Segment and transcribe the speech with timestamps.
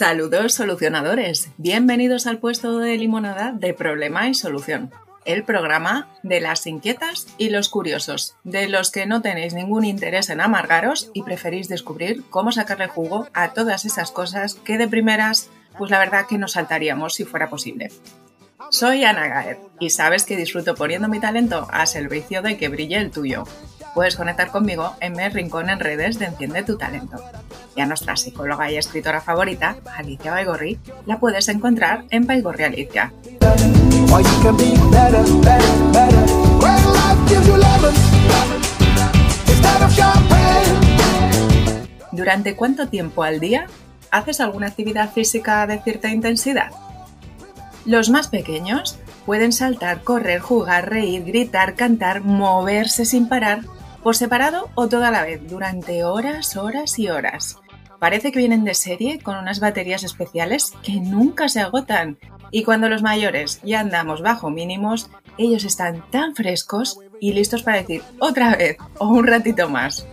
[0.00, 4.90] Saludos solucionadores, bienvenidos al puesto de limonada de Problema y Solución,
[5.26, 10.30] el programa de las inquietas y los curiosos, de los que no tenéis ningún interés
[10.30, 15.50] en amargaros y preferís descubrir cómo sacarle jugo a todas esas cosas que de primeras,
[15.76, 17.90] pues la verdad que nos saltaríamos si fuera posible.
[18.70, 22.96] Soy Ana Gaer y sabes que disfruto poniendo mi talento a servicio de que brille
[22.96, 23.44] el tuyo.
[23.94, 27.16] Puedes conectar conmigo en mi rincón en redes de Enciende tu Talento.
[27.74, 33.12] Y a nuestra psicóloga y escritora favorita, Alicia Baigorri, la puedes encontrar en Baigorri Alicia.
[42.12, 43.66] ¿Durante cuánto tiempo al día
[44.12, 46.70] haces alguna actividad física de cierta intensidad?
[47.84, 53.62] Los más pequeños pueden saltar, correr, jugar, reír, gritar, cantar, moverse sin parar,
[54.02, 57.58] por separado o toda la vez, durante horas, horas y horas.
[57.98, 62.18] Parece que vienen de serie con unas baterías especiales que nunca se agotan.
[62.50, 67.78] Y cuando los mayores ya andamos bajo mínimos, ellos están tan frescos y listos para
[67.78, 70.06] decir otra vez o un ratito más.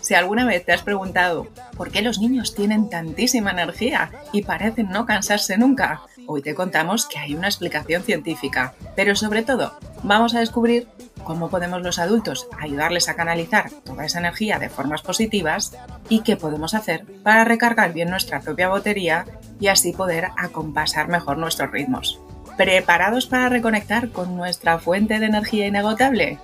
[0.00, 4.88] Si alguna vez te has preguntado por qué los niños tienen tantísima energía y parecen
[4.88, 8.74] no cansarse nunca, hoy te contamos que hay una explicación científica.
[8.96, 10.88] Pero sobre todo, vamos a descubrir
[11.24, 15.76] cómo podemos los adultos ayudarles a canalizar toda esa energía de formas positivas
[16.08, 19.24] y qué podemos hacer para recargar bien nuestra propia batería
[19.60, 22.20] y así poder acompasar mejor nuestros ritmos.
[22.56, 26.38] ¿Preparados para reconectar con nuestra fuente de energía inagotable?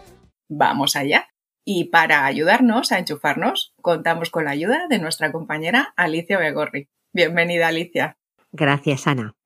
[0.48, 1.28] ¡Vamos allá!
[1.64, 6.88] Y para ayudarnos a enchufarnos, contamos con la ayuda de nuestra compañera Alicia Begorri.
[7.12, 8.16] Bienvenida, Alicia.
[8.52, 9.37] Gracias, Ana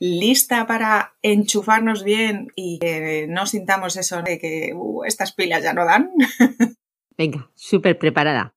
[0.00, 5.72] lista para enchufarnos bien y que no sintamos eso de que uh, estas pilas ya
[5.72, 6.10] no dan?
[7.18, 8.54] Venga, súper preparada.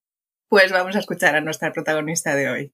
[0.47, 2.71] Pues vamos a escuchar a nuestra protagonista de hoy.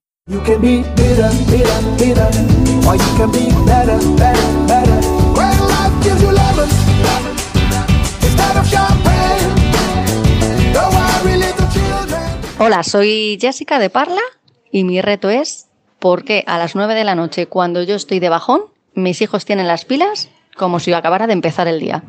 [12.58, 14.20] Hola, soy Jessica de Parla
[14.70, 15.67] y mi reto es
[15.98, 18.62] porque a las 9 de la noche, cuando yo estoy de bajón,
[18.94, 22.02] mis hijos tienen las pilas como si acabara de empezar el día.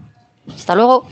[0.47, 1.07] Hasta luego.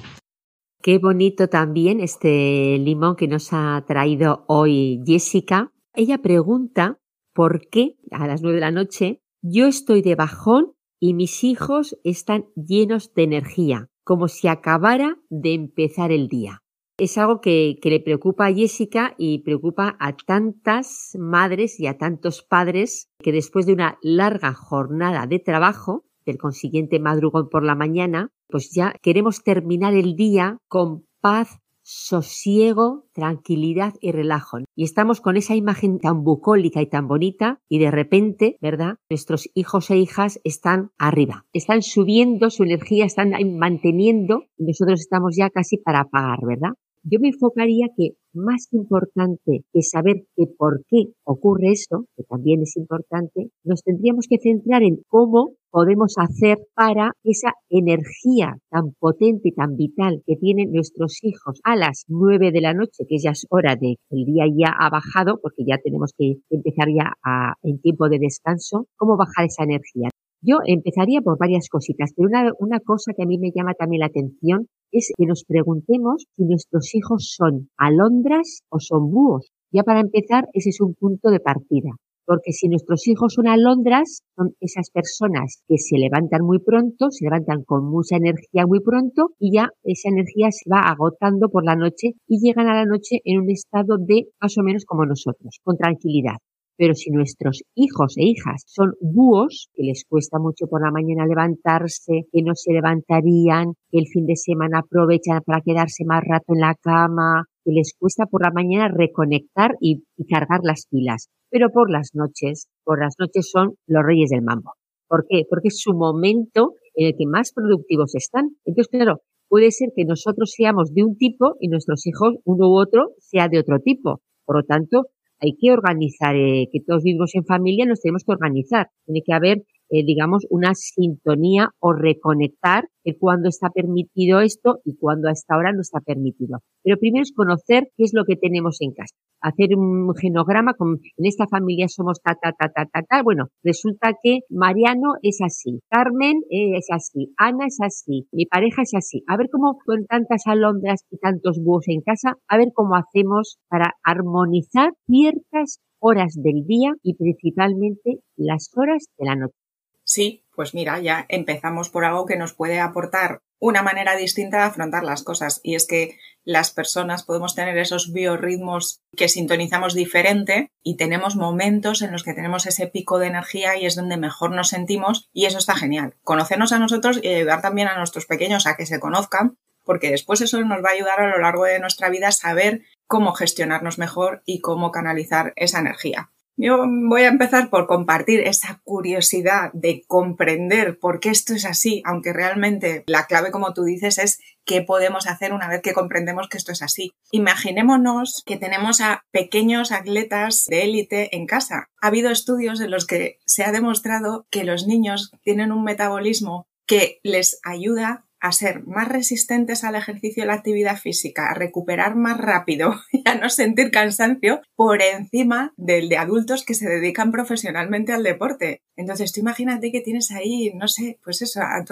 [0.81, 5.71] Qué bonito también este limón que nos ha traído hoy Jessica.
[5.93, 6.99] Ella pregunta
[7.33, 11.97] por qué a las 9 de la noche yo estoy de bajón y mis hijos
[12.03, 16.63] están llenos de energía, como si acabara de empezar el día
[16.97, 22.41] es algo que, le preocupa a Jessica y preocupa a tantas madres y a tantos
[22.41, 28.29] padres que después de una larga jornada de trabajo, del consiguiente madrugón por la mañana,
[28.49, 34.57] pues ya queremos terminar el día con paz, sosiego, tranquilidad y relajo.
[34.75, 38.95] Y estamos con esa imagen tan bucólica y tan bonita y de repente, ¿verdad?
[39.09, 45.49] Nuestros hijos e hijas están arriba, están subiendo su energía, están manteniendo nosotros estamos ya
[45.49, 46.71] casi para apagar, ¿verdad?
[47.03, 52.61] Yo me enfocaría que más importante que saber que por qué ocurre esto, que también
[52.61, 59.49] es importante, nos tendríamos que centrar en cómo podemos hacer para esa energía tan potente
[59.49, 63.31] y tan vital que tienen nuestros hijos a las nueve de la noche, que ya
[63.31, 67.13] es hora de que el día ya ha bajado, porque ya tenemos que empezar ya
[67.23, 70.09] a, en tiempo de descanso, cómo bajar esa energía.
[70.41, 74.01] Yo empezaría por varias cositas, pero una, una cosa que a mí me llama también
[74.01, 79.49] la atención es que nos preguntemos si nuestros hijos son alondras o son búhos.
[79.71, 81.89] Ya para empezar, ese es un punto de partida.
[82.25, 87.25] Porque si nuestros hijos son alondras, son esas personas que se levantan muy pronto, se
[87.25, 91.75] levantan con mucha energía muy pronto y ya esa energía se va agotando por la
[91.75, 95.59] noche y llegan a la noche en un estado de más o menos como nosotros,
[95.63, 96.35] con tranquilidad.
[96.77, 101.25] Pero si nuestros hijos e hijas son búhos, que les cuesta mucho por la mañana
[101.25, 106.53] levantarse, que no se levantarían, que el fin de semana aprovechan para quedarse más rato
[106.53, 111.29] en la cama, que les cuesta por la mañana reconectar y, cargar las pilas.
[111.49, 114.73] Pero por las noches, por las noches son los reyes del mambo.
[115.07, 115.43] ¿Por qué?
[115.49, 118.51] Porque es su momento en el que más productivos están.
[118.65, 122.79] Entonces, claro, puede ser que nosotros seamos de un tipo y nuestros hijos, uno u
[122.79, 124.21] otro, sea de otro tipo.
[124.45, 125.07] Por lo tanto,
[125.39, 128.89] hay que organizar, eh, que todos vivimos en familia, nos tenemos que organizar.
[129.05, 134.97] Tiene que haber, eh, digamos, una sintonía o reconectar de cuándo está permitido esto y
[134.97, 136.59] cuándo a esta hora no está permitido.
[136.83, 139.15] Pero primero es conocer qué es lo que tenemos en casa.
[139.41, 143.23] Hacer un genograma con, en esta familia somos ta, ta, ta, ta, ta, ta.
[143.23, 148.93] Bueno, resulta que Mariano es así, Carmen es así, Ana es así, mi pareja es
[148.93, 149.23] así.
[149.27, 153.57] A ver cómo con tantas alondras y tantos búhos en casa, a ver cómo hacemos
[153.69, 159.66] para armonizar ciertas horas del día y principalmente las horas de la noche.
[160.07, 164.63] Sí, pues mira, ya empezamos por algo que nos puede aportar una manera distinta de
[164.63, 170.71] afrontar las cosas y es que las personas podemos tener esos biorritmos que sintonizamos diferente
[170.81, 174.51] y tenemos momentos en los que tenemos ese pico de energía y es donde mejor
[174.51, 176.15] nos sentimos y eso está genial.
[176.23, 180.39] Conocernos a nosotros y ayudar también a nuestros pequeños a que se conozcan porque después
[180.39, 183.97] eso nos va a ayudar a lo largo de nuestra vida a saber cómo gestionarnos
[183.97, 186.31] mejor y cómo canalizar esa energía.
[186.59, 192.01] Yo voy a empezar por compartir esa curiosidad de comprender por qué esto es así,
[192.03, 196.49] aunque realmente la clave, como tú dices, es qué podemos hacer una vez que comprendemos
[196.49, 197.13] que esto es así.
[197.31, 201.89] Imaginémonos que tenemos a pequeños atletas de élite en casa.
[202.01, 206.65] Ha habido estudios en los que se ha demostrado que los niños tienen un metabolismo
[206.87, 212.15] que les ayuda a ser más resistentes al ejercicio y la actividad física, a recuperar
[212.15, 217.31] más rápido y a no sentir cansancio por encima del de adultos que se dedican
[217.31, 218.81] profesionalmente al deporte.
[218.95, 221.83] Entonces tú imagínate que tienes ahí, no sé, pues eso, a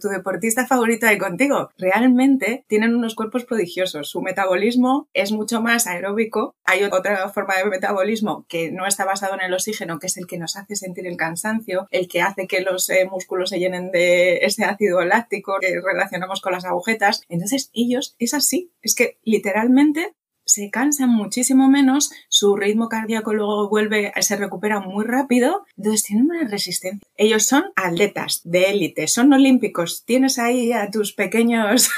[0.00, 1.68] tu, deportista favorito ahí contigo.
[1.76, 4.08] Realmente tienen unos cuerpos prodigiosos.
[4.08, 6.54] Su metabolismo es mucho más aeróbico.
[6.64, 10.26] Hay otra forma de metabolismo que no está basado en el oxígeno, que es el
[10.26, 13.90] que nos hace sentir el cansancio, el que hace que los eh, músculos se llenen
[13.90, 17.22] de ese ácido láctico que relacionamos con las agujetas.
[17.28, 20.14] Entonces ellos es así, es que literalmente
[20.46, 26.26] se cansan muchísimo menos, su ritmo cardíaco luego vuelve, se recupera muy rápido, entonces tienen
[26.26, 27.06] una resistencia.
[27.16, 30.04] Ellos son atletas de élite, son olímpicos.
[30.04, 31.90] Tienes ahí a tus pequeños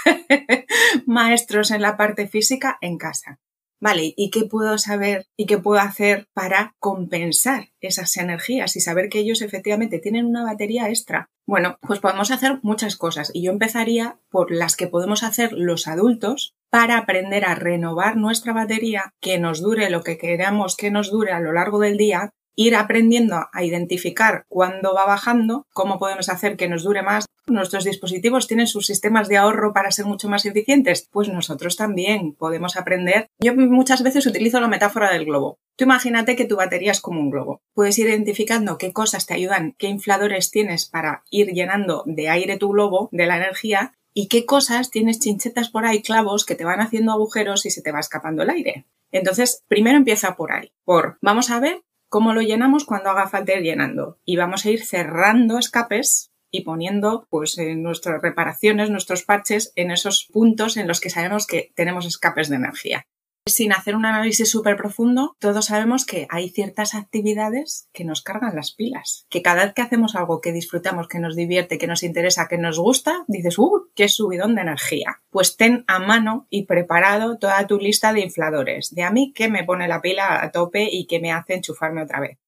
[1.07, 3.39] maestros en la parte física en casa.
[3.81, 9.09] Vale, ¿y qué puedo saber y qué puedo hacer para compensar esas energías y saber
[9.09, 11.31] que ellos efectivamente tienen una batería extra?
[11.47, 15.87] Bueno, pues podemos hacer muchas cosas y yo empezaría por las que podemos hacer los
[15.87, 21.11] adultos para aprender a renovar nuestra batería, que nos dure lo que queramos que nos
[21.11, 26.29] dure a lo largo del día ir aprendiendo a identificar cuándo va bajando, cómo podemos
[26.29, 27.27] hacer que nos dure más.
[27.47, 31.07] Nuestros dispositivos tienen sus sistemas de ahorro para ser mucho más eficientes.
[31.13, 33.29] Pues nosotros también podemos aprender.
[33.39, 35.61] Yo muchas veces utilizo la metáfora del globo.
[35.77, 37.63] Tú imagínate que tu batería es como un globo.
[37.75, 42.57] Puedes ir identificando qué cosas te ayudan, qué infladores tienes para ir llenando de aire
[42.57, 46.65] tu globo, de la energía, y qué cosas tienes chinchetas por ahí, clavos que te
[46.65, 48.85] van haciendo agujeros y se te va escapando el aire.
[49.13, 53.55] Entonces, primero empieza por ahí, por vamos a ver cómo lo llenamos cuando haga falta
[53.55, 54.19] ir llenando.
[54.25, 60.29] Y vamos a ir cerrando escapes y poniendo pues nuestras reparaciones, nuestros parches en esos
[60.33, 63.07] puntos en los que sabemos que tenemos escapes de energía
[63.49, 68.57] sin hacer un análisis súper profundo, todos sabemos que hay ciertas actividades que nos cargan
[68.57, 69.27] las pilas.
[69.29, 72.59] Que cada vez que hacemos algo que disfrutamos, que nos divierte, que nos interesa, que
[72.59, 73.89] nos gusta, dices, ¡uh!
[73.95, 75.23] ¡Qué subidón de energía!
[75.31, 78.95] Pues ten a mano y preparado toda tu lista de infladores.
[78.95, 82.03] De a mí que me pone la pila a tope y que me hace enchufarme
[82.03, 82.39] otra vez.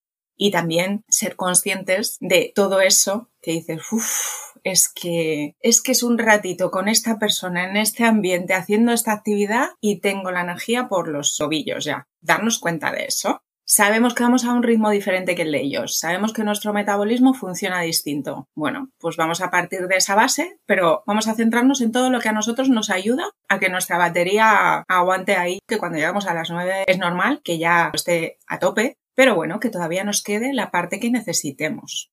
[0.42, 6.02] Y también ser conscientes de todo eso que dices, uff, es que es que es
[6.02, 10.88] un ratito con esta persona en este ambiente haciendo esta actividad y tengo la energía
[10.88, 12.08] por los tobillos ya.
[12.22, 13.42] Darnos cuenta de eso.
[13.66, 17.34] Sabemos que vamos a un ritmo diferente que el de ellos, sabemos que nuestro metabolismo
[17.34, 18.48] funciona distinto.
[18.56, 22.18] Bueno, pues vamos a partir de esa base, pero vamos a centrarnos en todo lo
[22.18, 26.34] que a nosotros nos ayuda a que nuestra batería aguante ahí, que cuando llegamos a
[26.34, 30.54] las 9 es normal que ya esté a tope, pero bueno, que todavía nos quede
[30.54, 32.10] la parte que necesitemos.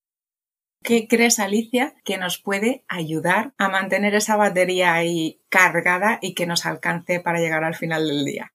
[0.83, 6.45] ¿Qué crees, Alicia, que nos puede ayudar a mantener esa batería ahí cargada y que
[6.45, 8.51] nos alcance para llegar al final del día?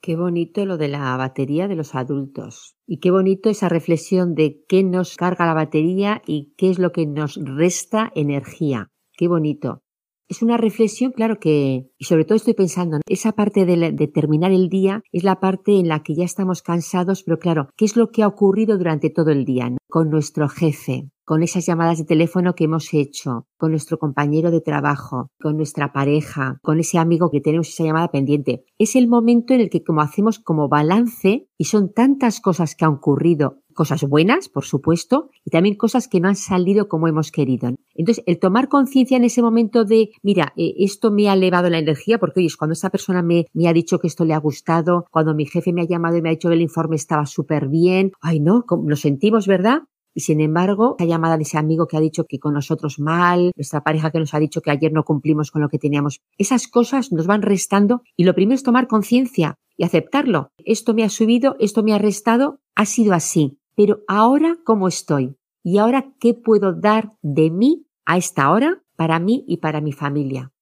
[0.00, 2.76] Qué bonito lo de la batería de los adultos.
[2.86, 6.92] Y qué bonito esa reflexión de qué nos carga la batería y qué es lo
[6.92, 8.86] que nos resta energía.
[9.14, 9.82] Qué bonito.
[10.30, 14.68] Es una reflexión, claro que, y sobre todo estoy pensando, esa parte de, terminar el
[14.68, 18.12] día es la parte en la que ya estamos cansados, pero claro, ¿qué es lo
[18.12, 21.10] que ha ocurrido durante todo el día con nuestro jefe?
[21.30, 25.92] con esas llamadas de teléfono que hemos hecho, con nuestro compañero de trabajo, con nuestra
[25.92, 28.64] pareja, con ese amigo que tenemos esa llamada pendiente.
[28.78, 32.84] Es el momento en el que como hacemos como balance y son tantas cosas que
[32.84, 37.30] han ocurrido, cosas buenas, por supuesto, y también cosas que no han salido como hemos
[37.30, 37.74] querido.
[37.94, 41.78] Entonces, el tomar conciencia en ese momento de, mira, eh, esto me ha elevado la
[41.78, 45.34] energía, porque oye, cuando esa persona me, ha dicho que esto le ha gustado, cuando
[45.34, 48.12] mi jefe me ha llamado y me ha dicho que el informe estaba súper bien,
[48.20, 49.82] ay no, nos sentimos, ¿verdad?
[50.14, 53.52] Y sin embargo, esa llamada de ese amigo que ha dicho que con nosotros mal,
[53.54, 56.66] nuestra pareja que nos ha dicho que ayer no cumplimos con lo que teníamos, esas
[56.66, 60.50] cosas nos van restando y lo primero es tomar conciencia y aceptarlo.
[60.64, 63.59] Esto me ha subido, esto me ha restado, ha sido así.
[63.82, 65.38] Pero ahora, ¿cómo estoy?
[65.64, 69.92] ¿Y ahora qué puedo dar de mí a esta hora para mí y para mi
[69.92, 70.52] familia?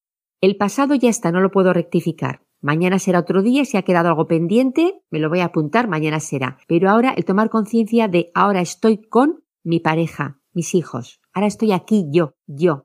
[0.40, 2.42] El pasado ya está, no lo puedo rectificar.
[2.60, 6.20] Mañana será otro día, si ha quedado algo pendiente, me lo voy a apuntar, mañana
[6.20, 6.58] será.
[6.68, 11.72] Pero ahora el tomar conciencia de ahora estoy con mi pareja, mis hijos, ahora estoy
[11.72, 12.84] aquí yo, yo.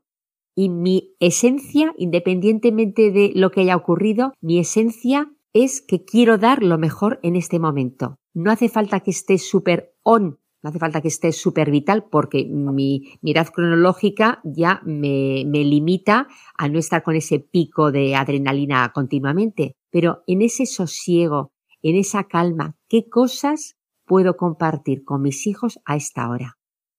[0.56, 6.62] Y mi esencia, independientemente de lo que haya ocurrido, mi esencia es que quiero dar
[6.62, 8.18] lo mejor en este momento.
[8.34, 12.44] No hace falta que esté súper on, no hace falta que esté súper vital porque
[12.44, 16.26] mi, mirada cronológica ya me, me limita
[16.58, 19.76] a no estar con ese pico de adrenalina continuamente.
[19.90, 25.96] Pero en ese sosiego, en esa calma, ¿qué cosas puedo compartir con mis hijos a
[25.96, 26.56] esta hora?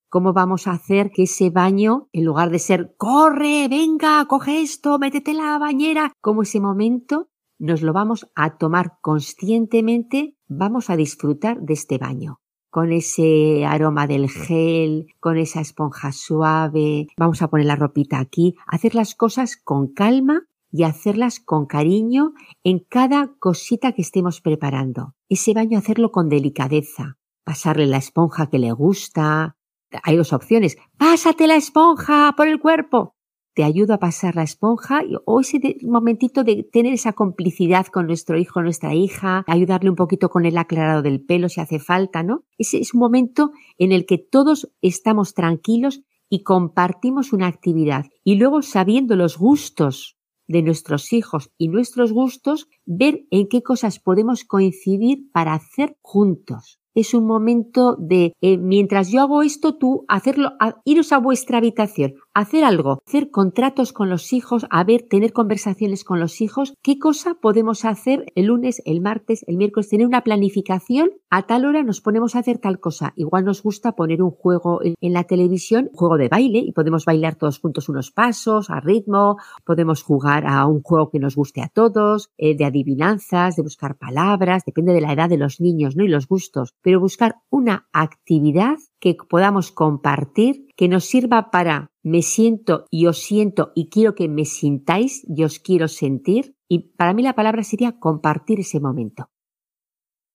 [0.09, 4.97] ¿Cómo vamos a hacer que ese baño, en lugar de ser corre, venga, coge esto,
[4.97, 10.95] métete en la bañera, como ese momento nos lo vamos a tomar conscientemente, vamos a
[10.95, 12.39] disfrutar de este baño
[12.75, 18.55] con ese aroma del gel, con esa esponja suave, vamos a poner la ropita aquí,
[18.67, 22.33] hacer las cosas con calma y hacerlas con cariño
[22.65, 25.13] en cada cosita que estemos preparando.
[25.29, 29.55] Ese baño hacerlo con delicadeza, pasarle la esponja que le gusta.
[30.03, 30.75] Hay dos opciones.
[30.97, 33.15] Pásate la esponja por el cuerpo
[33.55, 38.37] te ayudo a pasar la esponja o ese momentito de tener esa complicidad con nuestro
[38.37, 42.43] hijo, nuestra hija, ayudarle un poquito con el aclarado del pelo si hace falta, ¿no?
[42.57, 48.35] Ese es un momento en el que todos estamos tranquilos y compartimos una actividad y
[48.35, 54.43] luego sabiendo los gustos de nuestros hijos y nuestros gustos, ver en qué cosas podemos
[54.43, 60.53] coincidir para hacer juntos es un momento de eh, mientras yo hago esto, tú hacerlo,
[60.85, 66.03] iros a vuestra habitación, hacer algo, hacer contratos con los hijos, a ver, tener conversaciones
[66.03, 70.21] con los hijos, qué cosa podemos hacer el lunes, el martes, el miércoles, tener una
[70.21, 73.13] planificación, a tal hora nos ponemos a hacer tal cosa.
[73.17, 77.05] Igual nos gusta poner un juego en, la televisión, un juego de baile, y podemos
[77.05, 81.61] bailar todos juntos unos pasos a ritmo, podemos jugar a un juego que nos guste
[81.61, 85.95] a todos, eh, de adivinanzas, de buscar palabras, depende de la edad de los niños,
[85.95, 86.03] ¿no?
[86.03, 92.21] Y los gustos pero buscar una actividad que podamos compartir, que nos sirva para me
[92.21, 96.55] siento y os siento y quiero que me sintáis y os quiero sentir.
[96.67, 99.31] Y para mí la palabra sería compartir ese momento.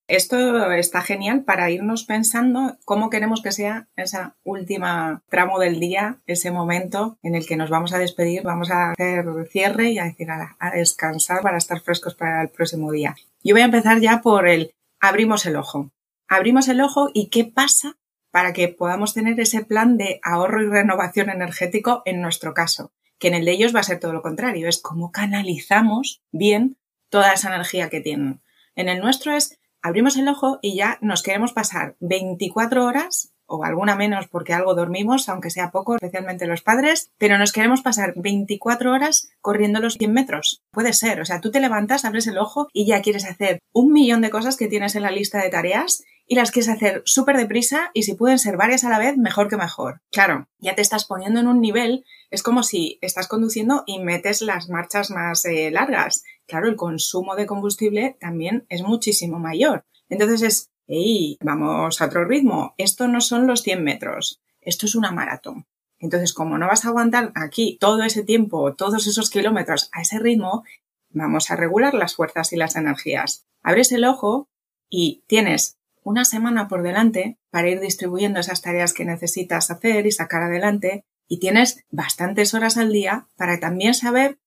[0.08, 6.18] Esto está genial para irnos pensando cómo queremos que sea esa última tramo del día,
[6.26, 10.06] ese momento en el que nos vamos a despedir, vamos a hacer cierre y a
[10.06, 13.14] decir a, a descansar para estar frescos para el próximo día.
[13.44, 15.92] Yo voy a empezar ya por el abrimos el ojo
[16.30, 17.98] abrimos el ojo y qué pasa
[18.30, 23.28] para que podamos tener ese plan de ahorro y renovación energético en nuestro caso, que
[23.28, 26.78] en el de ellos va a ser todo lo contrario, es cómo canalizamos bien
[27.10, 28.40] toda esa energía que tienen.
[28.76, 33.64] En el nuestro es abrimos el ojo y ya nos queremos pasar 24 horas o
[33.64, 38.12] alguna menos porque algo dormimos, aunque sea poco, especialmente los padres, pero nos queremos pasar
[38.14, 40.62] 24 horas corriendo los 100 metros.
[40.70, 43.92] Puede ser, o sea, tú te levantas, abres el ojo y ya quieres hacer un
[43.92, 47.36] millón de cosas que tienes en la lista de tareas y las quieres hacer súper
[47.36, 50.00] deprisa y si pueden ser varias a la vez, mejor que mejor.
[50.12, 54.40] Claro, ya te estás poniendo en un nivel, es como si estás conduciendo y metes
[54.40, 56.22] las marchas más eh, largas.
[56.46, 59.84] Claro, el consumo de combustible también es muchísimo mayor.
[60.08, 62.74] Entonces es, hey, vamos a otro ritmo.
[62.78, 65.66] Esto no son los 100 metros, esto es una maratón.
[65.98, 70.20] Entonces, como no vas a aguantar aquí todo ese tiempo, todos esos kilómetros a ese
[70.20, 70.62] ritmo,
[71.08, 73.46] vamos a regular las fuerzas y las energías.
[73.64, 74.48] Abres el ojo
[74.88, 80.12] y tienes una semana por delante para ir distribuyendo esas tareas que necesitas hacer y
[80.12, 84.38] sacar adelante y tienes bastantes horas al día para también saber,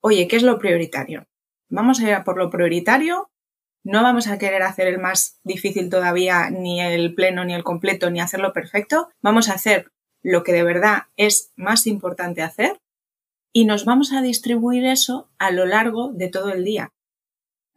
[0.00, 1.26] oye, ¿qué es lo prioritario?
[1.68, 3.30] Vamos a ir a por lo prioritario,
[3.82, 8.10] no vamos a querer hacer el más difícil todavía, ni el pleno, ni el completo,
[8.10, 12.80] ni hacerlo perfecto, vamos a hacer lo que de verdad es más importante hacer
[13.52, 16.92] y nos vamos a distribuir eso a lo largo de todo el día.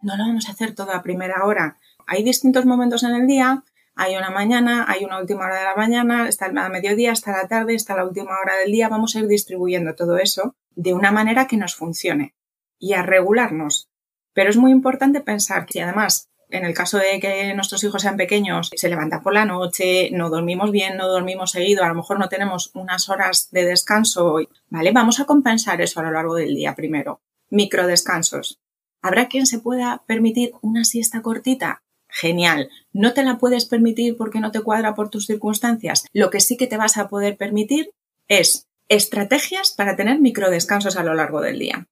[0.02, 3.64] No lo vamos a hacer todo a primera hora, hay distintos momentos en el día,
[3.94, 7.48] hay una mañana, hay una última hora de la mañana, está el mediodía, está la
[7.48, 11.12] tarde, está la última hora del día, vamos a ir distribuyendo todo eso de una
[11.12, 12.34] manera que nos funcione
[12.80, 13.90] y a regularnos.
[14.34, 18.18] Pero es muy importante pensar que además, en el caso de que nuestros hijos sean
[18.18, 22.18] pequeños, se levantan por la noche, no dormimos bien, no dormimos seguido, a lo mejor
[22.18, 24.40] no tenemos unas horas de descanso,
[24.70, 24.92] ¿vale?
[24.92, 27.22] Vamos a compensar eso a lo largo del día primero.
[27.52, 28.60] Micro descansos.
[29.04, 31.84] ¿Habrá quien se pueda permitir una siesta cortita?
[32.10, 32.70] Genial.
[32.92, 36.06] No te la puedes permitir porque no te cuadra por tus circunstancias.
[36.12, 37.92] Lo que sí que te vas a poder permitir
[38.28, 41.88] es estrategias para tener microdescansos a lo largo del día.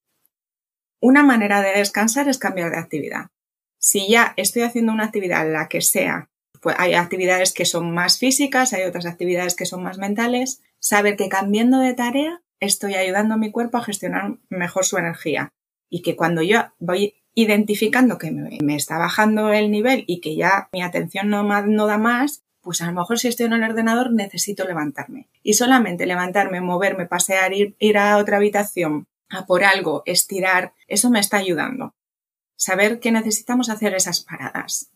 [1.00, 3.28] Una manera de descansar es cambiar de actividad.
[3.78, 8.18] Si ya estoy haciendo una actividad, la que sea, pues hay actividades que son más
[8.18, 13.36] físicas, hay otras actividades que son más mentales, saber que cambiando de tarea estoy ayudando
[13.36, 15.54] a mi cuerpo a gestionar mejor su energía
[15.90, 20.70] y que cuando yo voy identificando que me, está bajando el nivel y que ya
[20.74, 21.46] mi atención no,
[21.86, 25.28] da más, pues a lo mejor si estoy en el ordenador necesito levantarme.
[25.44, 31.12] Y solamente levantarme, moverme, pasear, ir, ir a otra habitación, a por algo, estirar, eso
[31.12, 31.94] me está ayudando.
[32.56, 34.90] Saber que necesitamos hacer esas paradas.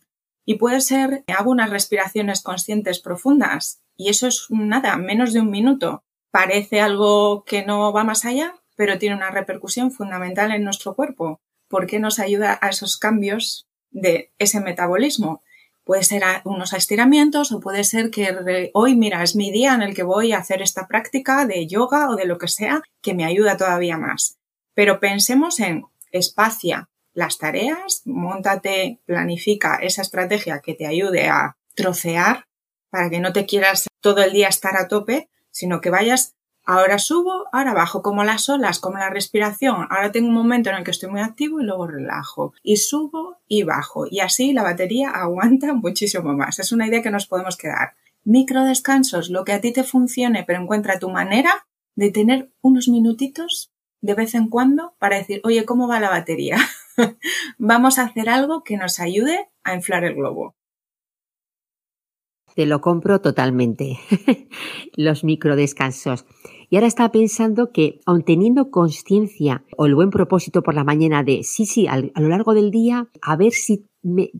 [0.43, 5.51] Y puede ser, hago unas respiraciones conscientes profundas y eso es nada, menos de un
[5.51, 6.03] minuto.
[6.31, 11.39] Parece algo que no va más allá, pero tiene una repercusión fundamental en nuestro cuerpo
[11.71, 15.41] porque nos ayuda a esos cambios de ese metabolismo.
[15.83, 19.95] Puede ser unos estiramientos o puede ser que hoy, mira, es mi día en el
[19.95, 23.25] que voy a hacer esta práctica de yoga o de lo que sea que me
[23.25, 24.37] ayuda todavía más.
[24.75, 32.45] Pero pensemos en espacia las tareas, montate, planifica esa estrategia que te ayude a trocear
[32.89, 36.35] para que no te quieras todo el día estar a tope, sino que vayas
[36.73, 39.87] Ahora subo, ahora bajo, como las olas, como la respiración.
[39.89, 42.53] Ahora tengo un momento en el que estoy muy activo y luego relajo.
[42.63, 44.05] Y subo y bajo.
[44.09, 46.59] Y así la batería aguanta muchísimo más.
[46.59, 47.95] Es una idea que nos podemos quedar.
[48.23, 52.87] Micro descansos, lo que a ti te funcione, pero encuentra tu manera de tener unos
[52.87, 56.55] minutitos de vez en cuando para decir, oye, ¿cómo va la batería?
[57.57, 60.55] Vamos a hacer algo que nos ayude a inflar el globo.
[62.55, 63.97] Te lo compro totalmente.
[64.95, 66.25] Los microdescansos.
[66.69, 71.23] Y ahora estaba pensando que, aun teniendo conciencia o el buen propósito por la mañana
[71.23, 73.87] de sí, sí, a lo largo del día, a ver si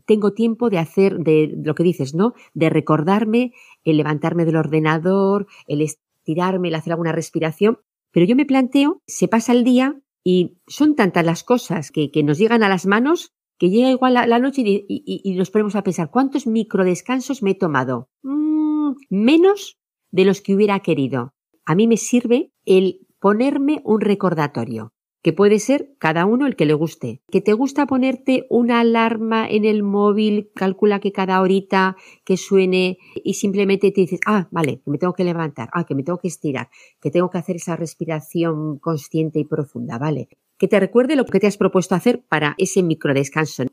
[0.06, 2.32] tengo tiempo de hacer de lo que dices, ¿no?
[2.54, 3.52] De recordarme
[3.84, 7.78] el levantarme del ordenador, el estirarme, el hacer alguna respiración.
[8.12, 12.22] Pero yo me planteo, se pasa el día y son tantas las cosas que, que
[12.22, 16.10] nos llegan a las manos que llega igual la, noche y, nos ponemos a pensar,
[16.10, 18.08] ¿cuántos microdescansos me he tomado?
[18.22, 19.78] Mm, menos
[20.10, 21.34] de los que hubiera querido.
[21.64, 26.66] A mí me sirve el ponerme un recordatorio que puede ser cada uno el que
[26.66, 27.22] le guste.
[27.30, 32.98] Que te gusta ponerte una alarma en el móvil, calcula que cada horita que suene
[33.14, 36.18] y simplemente te dices, ah, vale, que me tengo que levantar, ah, que me tengo
[36.18, 36.68] que estirar,
[37.00, 40.28] que tengo que hacer esa respiración consciente y profunda, vale.
[40.58, 43.64] Que te recuerde lo que te has propuesto hacer para ese microdescanso.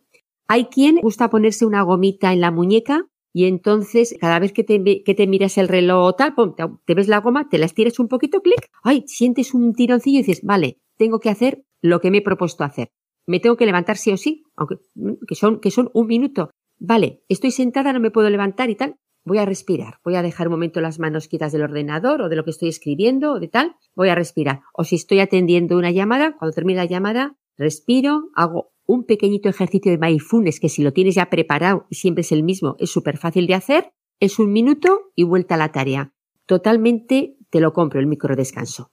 [0.48, 5.04] Hay quien gusta ponerse una gomita en la muñeca y entonces cada vez que te,
[5.04, 6.34] que te miras el reloj o tal,
[6.86, 10.24] te, ves la goma, te la estiras un poquito, clic, ay, sientes un tironcillo y
[10.24, 12.92] dices, vale, tengo que hacer lo que me he propuesto hacer.
[13.26, 16.52] Me tengo que levantar sí o sí, aunque mm, que son, que son un minuto.
[16.78, 20.48] Vale, estoy sentada, no me puedo levantar y tal voy a respirar, voy a dejar
[20.48, 23.48] un momento las manos quitas del ordenador o de lo que estoy escribiendo o de
[23.48, 24.62] tal, voy a respirar.
[24.74, 29.92] O si estoy atendiendo una llamada, cuando termine la llamada, respiro, hago un pequeñito ejercicio
[29.92, 33.18] de mindfulness que si lo tienes ya preparado y siempre es el mismo, es súper
[33.18, 36.14] fácil de hacer, es un minuto y vuelta a la tarea.
[36.46, 38.92] Totalmente te lo compro el micro descanso.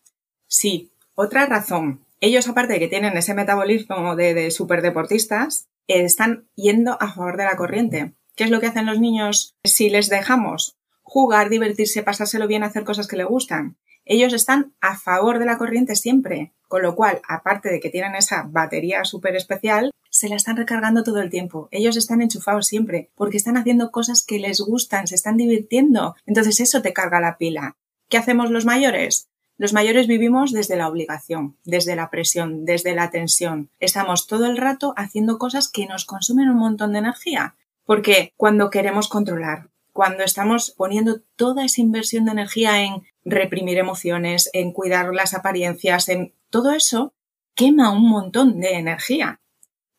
[0.48, 2.06] Sí, otra razón.
[2.20, 7.44] Ellos, aparte de que tienen ese metabolismo de, de superdeportistas, están yendo a favor de
[7.44, 8.14] la corriente.
[8.36, 12.84] ¿Qué es lo que hacen los niños si les dejamos jugar, divertirse, pasárselo bien, hacer
[12.84, 13.76] cosas que les gustan?
[14.04, 18.14] Ellos están a favor de la corriente siempre, con lo cual, aparte de que tienen
[18.14, 21.68] esa batería súper especial, se la están recargando todo el tiempo.
[21.70, 26.14] Ellos están enchufados siempre, porque están haciendo cosas que les gustan, se están divirtiendo.
[26.24, 27.76] Entonces eso te carga la pila.
[28.08, 29.28] ¿Qué hacemos los mayores?
[29.58, 33.70] Los mayores vivimos desde la obligación, desde la presión, desde la tensión.
[33.80, 37.56] Estamos todo el rato haciendo cosas que nos consumen un montón de energía.
[37.86, 44.50] Porque cuando queremos controlar, cuando estamos poniendo toda esa inversión de energía en reprimir emociones,
[44.52, 47.14] en cuidar las apariencias, en todo eso,
[47.54, 49.40] quema un montón de energía.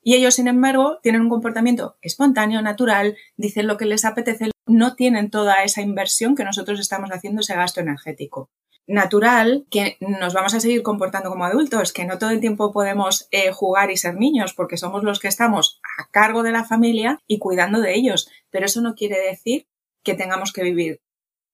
[0.03, 4.95] Y ellos, sin embargo, tienen un comportamiento espontáneo, natural, dicen lo que les apetece, no
[4.95, 8.51] tienen toda esa inversión que nosotros estamos haciendo, ese gasto energético
[8.87, 13.27] natural que nos vamos a seguir comportando como adultos, que no todo el tiempo podemos
[13.31, 17.21] eh, jugar y ser niños, porque somos los que estamos a cargo de la familia
[17.27, 18.29] y cuidando de ellos.
[18.49, 19.67] Pero eso no quiere decir
[20.03, 21.01] que tengamos que vivir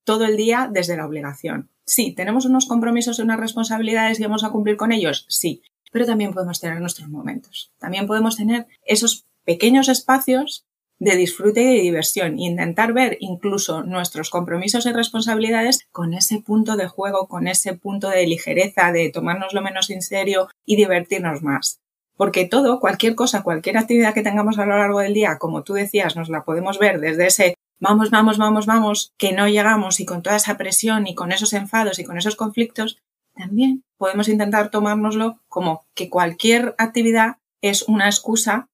[0.03, 1.69] todo el día desde la obligación.
[1.85, 6.05] Sí, tenemos unos compromisos y unas responsabilidades y vamos a cumplir con ellos, sí, pero
[6.05, 7.73] también podemos tener nuestros momentos.
[7.77, 10.65] También podemos tener esos pequeños espacios
[11.03, 16.77] de disfrute y de diversión intentar ver incluso nuestros compromisos y responsabilidades con ese punto
[16.77, 21.41] de juego, con ese punto de ligereza, de tomarnos lo menos en serio y divertirnos
[21.41, 21.79] más.
[22.15, 25.73] Porque todo, cualquier cosa, cualquier actividad que tengamos a lo largo del día, como tú
[25.73, 30.05] decías, nos la podemos ver desde ese vamos, vamos, vamos, vamos, que no llegamos y
[30.05, 32.97] con toda esa presión y con esos enfados y con esos conflictos,
[33.35, 38.69] también podemos intentar tomárnoslo como que cualquier actividad es una excusa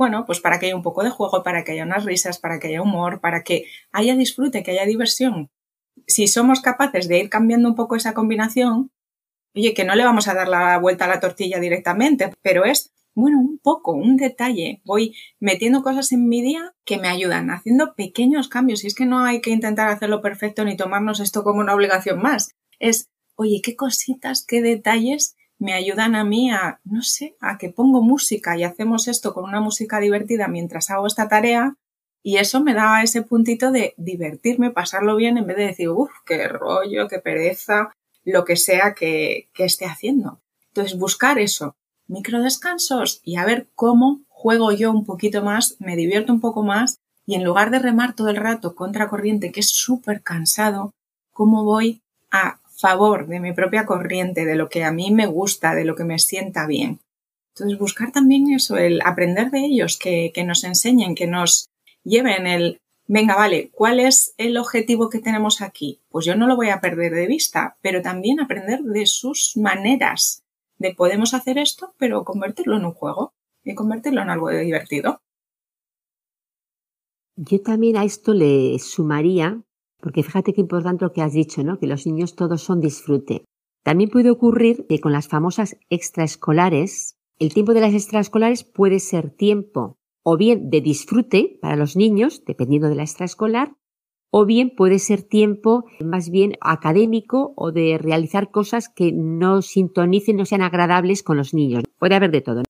[0.00, 2.58] bueno, pues para que haya un poco de juego, para que haya unas risas, para
[2.58, 5.50] que haya humor, para que haya disfrute, que haya diversión.
[6.06, 8.90] Si somos capaces de ir cambiando un poco esa combinación,
[9.54, 12.94] oye, que no le vamos a dar la vuelta a la tortilla directamente, pero es
[13.14, 14.80] bueno, un poco, un detalle.
[14.86, 18.82] Voy metiendo cosas en mi día que me ayudan, haciendo pequeños cambios.
[18.84, 22.22] Y es que no hay que intentar hacerlo perfecto ni tomarnos esto como una obligación
[22.22, 22.52] más.
[22.78, 27.68] Es, oye, qué cositas, qué detalles me ayudan a mí a, no sé, a que
[27.68, 31.76] pongo música y hacemos esto con una música divertida mientras hago esta tarea.
[32.22, 36.10] Y eso me da ese puntito de divertirme, pasarlo bien, en vez de decir, uff,
[36.26, 37.92] qué rollo, qué pereza,
[38.24, 40.40] lo que sea que, que esté haciendo.
[40.68, 45.94] Entonces, buscar eso, micro descansos y a ver cómo juego yo un poquito más, me
[45.96, 49.60] divierto un poco más y en lugar de remar todo el rato contra corriente, que
[49.60, 50.94] es súper cansado,
[51.32, 55.74] cómo voy a favor de mi propia corriente, de lo que a mí me gusta,
[55.74, 57.00] de lo que me sienta bien.
[57.54, 61.68] Entonces, buscar también eso, el aprender de ellos, que, que nos enseñen, que nos
[62.04, 66.00] lleven el, venga, vale, ¿cuál es el objetivo que tenemos aquí?
[66.10, 70.44] Pues yo no lo voy a perder de vista, pero también aprender de sus maneras,
[70.78, 75.20] de podemos hacer esto, pero convertirlo en un juego y convertirlo en algo divertido.
[77.36, 79.62] Yo también a esto le sumaría,
[80.00, 81.78] porque fíjate qué importante lo que has dicho, ¿no?
[81.78, 83.44] Que los niños todos son disfrute.
[83.82, 89.30] También puede ocurrir que con las famosas extraescolares, el tiempo de las extraescolares puede ser
[89.30, 93.74] tiempo o bien de disfrute para los niños, dependiendo de la extraescolar,
[94.30, 100.36] o bien puede ser tiempo más bien académico o de realizar cosas que no sintonicen,
[100.36, 101.84] no sean agradables con los niños.
[101.98, 102.62] Puede haber de todo.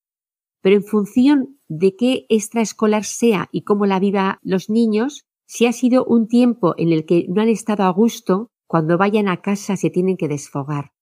[0.62, 5.73] Pero en función de qué extraescolar sea y cómo la viva los niños, si ha
[5.73, 9.77] sido un tiempo en el que no han estado a gusto, cuando vayan a casa
[9.77, 10.93] se tienen que desfogar.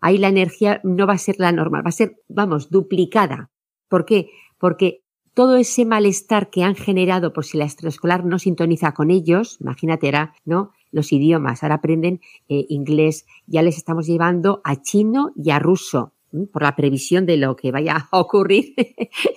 [0.00, 3.52] Ahí la energía no va a ser la normal, va a ser, vamos, duplicada.
[3.88, 4.30] ¿Por qué?
[4.58, 9.58] Porque todo ese malestar que han generado por si la extraescolar no sintoniza con ellos,
[9.60, 10.72] imagínate, era, ¿no?
[10.90, 16.12] Los idiomas, ahora aprenden eh, inglés, ya les estamos llevando a chino y a ruso,
[16.52, 18.74] por la previsión de lo que vaya a ocurrir.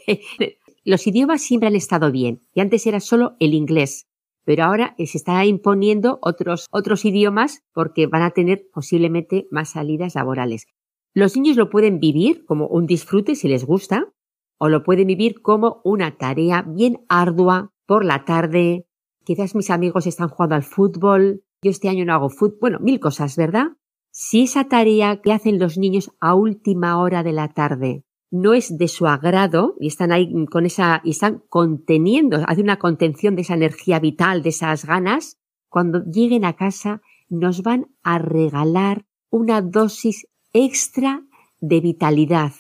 [0.85, 4.07] Los idiomas siempre han estado bien, y antes era solo el inglés,
[4.45, 10.15] pero ahora se está imponiendo otros, otros idiomas porque van a tener posiblemente más salidas
[10.15, 10.67] laborales.
[11.13, 14.13] Los niños lo pueden vivir como un disfrute si les gusta,
[14.57, 18.85] o lo pueden vivir como una tarea bien ardua por la tarde.
[19.25, 22.99] Quizás mis amigos están jugando al fútbol, yo este año no hago fútbol, bueno, mil
[22.99, 23.71] cosas, ¿verdad?
[24.11, 28.77] Si esa tarea que hacen los niños a última hora de la tarde no es
[28.77, 33.43] de su agrado y están ahí con esa y están conteniendo, hace una contención de
[33.43, 35.37] esa energía vital, de esas ganas,
[35.69, 41.23] cuando lleguen a casa nos van a regalar una dosis extra
[41.59, 42.53] de vitalidad,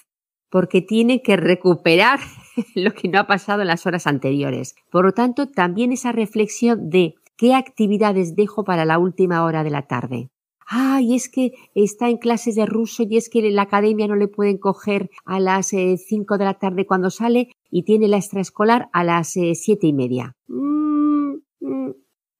[0.49, 2.19] porque tiene que recuperar
[2.75, 4.75] lo que no ha pasado en las horas anteriores.
[4.91, 9.69] Por lo tanto, también esa reflexión de qué actividades dejo para la última hora de
[9.69, 10.29] la tarde.
[10.67, 14.07] Ah, y es que está en clases de ruso y es que en la academia
[14.07, 18.07] no le pueden coger a las eh, cinco de la tarde cuando sale y tiene
[18.07, 20.35] la extraescolar a las eh, siete y media.
[20.47, 21.91] Mm, mm.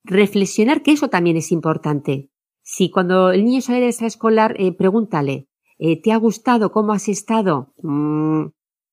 [0.03, 2.29] Reflexionar que eso también es importante.
[2.63, 6.71] Si cuando el niño sale de extraescolar, eh, pregúntale, eh, ¿Te ha gustado?
[6.71, 7.73] ¿Cómo has estado?
[7.81, 8.47] Mm,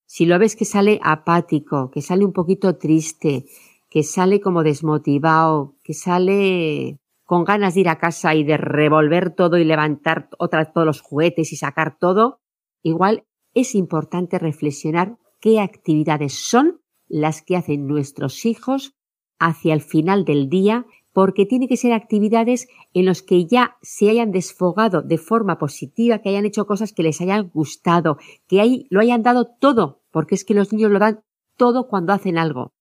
[0.07, 3.47] si lo ves que sale apático, que sale un poquito triste,
[3.88, 6.99] que sale como desmotivado, que sale
[7.33, 11.01] con ganas de ir a casa y de revolver todo y levantar otra todos los
[11.01, 12.42] juguetes y sacar todo,
[12.83, 18.95] igual es importante reflexionar qué actividades son las que hacen nuestros hijos
[19.38, 24.11] hacia el final del día porque tiene que ser actividades en las que ya se
[24.11, 28.87] hayan desfogado de forma positiva, que hayan hecho cosas que les hayan gustado, que ahí
[28.90, 31.25] lo hayan dado todo, porque es que los niños lo dan
[31.57, 32.75] todo cuando hacen algo.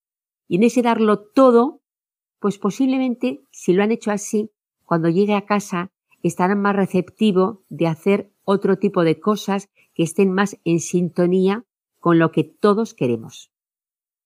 [0.46, 1.80] Y en ese darlo todo,
[2.42, 4.50] pues posiblemente, si lo han hecho así,
[4.84, 5.90] cuando llegue a casa
[6.22, 11.64] estarán más receptivos de hacer otro tipo de cosas que estén más en sintonía
[12.00, 13.50] con lo que todos queremos.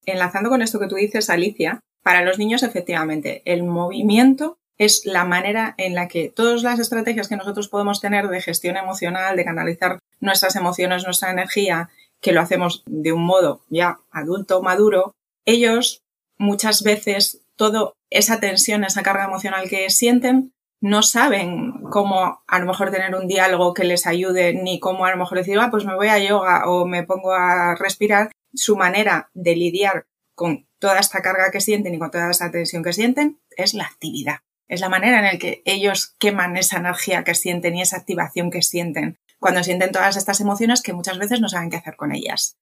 [0.07, 5.25] Enlazando con esto que tú dices, Alicia, para los niños, efectivamente, el movimiento es la
[5.25, 9.45] manera en la que todas las estrategias que nosotros podemos tener de gestión emocional, de
[9.45, 15.13] canalizar nuestras emociones, nuestra energía, que lo hacemos de un modo ya adulto, maduro,
[15.45, 16.03] ellos
[16.39, 22.67] muchas veces toda esa tensión, esa carga emocional que sienten, no saben cómo a lo
[22.67, 25.85] mejor tener un diálogo que les ayude, ni cómo a lo mejor decir, ah, pues
[25.85, 28.31] me voy a yoga o me pongo a respirar.
[28.55, 32.83] Su manera de lidiar con toda esta carga que sienten y con toda esta tensión
[32.83, 34.39] que sienten es la actividad.
[34.69, 38.51] Es la manera en la que ellos queman esa energía que sienten y esa activación
[38.51, 42.13] que sienten cuando sienten todas estas emociones que muchas veces no saben qué hacer con
[42.13, 42.57] ellas.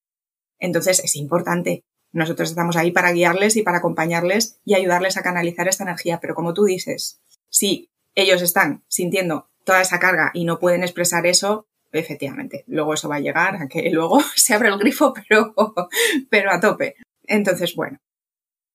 [0.58, 1.84] Entonces es importante.
[2.14, 6.20] Nosotros estamos ahí para guiarles y para acompañarles y ayudarles a canalizar esta energía.
[6.20, 11.26] Pero como tú dices, si ellos están sintiendo toda esa carga y no pueden expresar
[11.26, 12.62] eso, efectivamente.
[12.68, 15.54] Luego eso va a llegar a que luego se abra el grifo, pero,
[16.30, 16.94] pero a tope.
[17.24, 17.98] Entonces, bueno,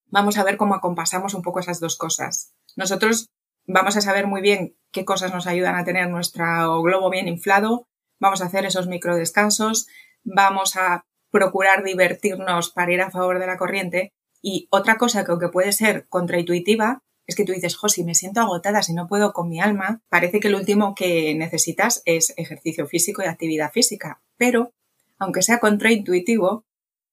[0.07, 2.51] vamos a ver cómo acompasamos un poco esas dos cosas.
[2.75, 3.29] Nosotros
[3.65, 7.87] vamos a saber muy bien qué cosas nos ayudan a tener nuestro globo bien inflado,
[8.19, 9.87] vamos a hacer esos micro descansos,
[10.23, 14.13] vamos a procurar divertirnos para ir a favor de la corriente.
[14.41, 18.41] Y otra cosa que aunque puede ser contraintuitiva, es que tú dices, Josi, me siento
[18.41, 22.87] agotada si no puedo con mi alma, parece que lo último que necesitas es ejercicio
[22.87, 24.21] físico y actividad física.
[24.35, 24.73] Pero,
[25.19, 26.65] aunque sea contraintuitivo,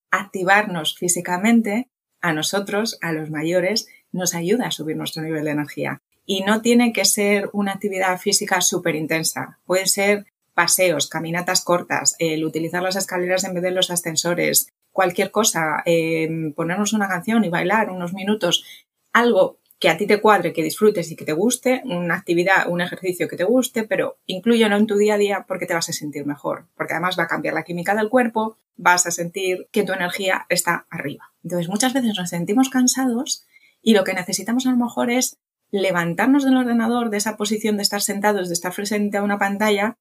[0.09, 6.01] activarnos físicamente a nosotros, a los mayores, nos ayuda a subir nuestro nivel de energía.
[6.25, 9.59] Y no tiene que ser una actividad física súper intensa.
[9.65, 10.25] Puede ser
[10.57, 16.51] paseos, caminatas cortas, el utilizar las escaleras en vez de los ascensores, cualquier cosa, eh,
[16.55, 18.65] ponernos una canción y bailar unos minutos,
[19.13, 22.81] algo que a ti te cuadre, que disfrutes y que te guste, una actividad, un
[22.81, 25.93] ejercicio que te guste, pero incluyelo en tu día a día porque te vas a
[25.93, 29.83] sentir mejor, porque además va a cambiar la química del cuerpo, vas a sentir que
[29.83, 31.33] tu energía está arriba.
[31.43, 33.45] Entonces muchas veces nos sentimos cansados
[33.83, 35.37] y lo que necesitamos a lo mejor es
[35.69, 39.99] levantarnos del ordenador, de esa posición de estar sentados, de estar frente a una pantalla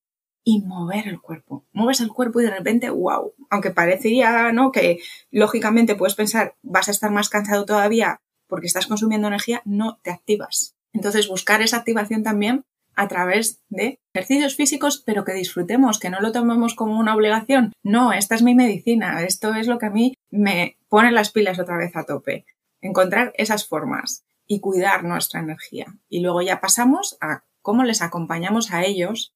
[0.48, 1.66] y mover el cuerpo.
[1.72, 4.70] Mueves el cuerpo y de repente, wow, aunque parecería, ¿no?
[4.70, 5.00] Que
[5.32, 10.12] lógicamente puedes pensar, vas a estar más cansado todavía porque estás consumiendo energía, no te
[10.12, 10.76] activas.
[10.92, 16.20] Entonces, buscar esa activación también a través de ejercicios físicos, pero que disfrutemos, que no
[16.20, 17.72] lo tomemos como una obligación.
[17.82, 21.58] No, esta es mi medicina, esto es lo que a mí me pone las pilas
[21.58, 22.46] otra vez a tope.
[22.80, 25.86] Encontrar esas formas y cuidar nuestra energía.
[26.08, 29.34] Y luego ya pasamos a cómo les acompañamos a ellos,